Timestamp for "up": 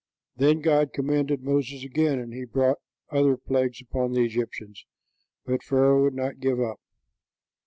6.59-6.79